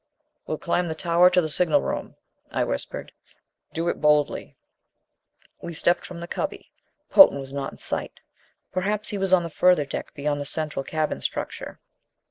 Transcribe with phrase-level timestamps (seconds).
[0.47, 2.15] "We'll climb the tower to the signal room,"
[2.49, 3.11] I whispered.
[3.71, 4.57] "Do it boldly."
[5.61, 6.71] We stepped from the cubby.
[7.11, 8.19] Potan was not in sight;
[8.71, 11.81] perhaps he was on the further deck beyond the central cabin structure.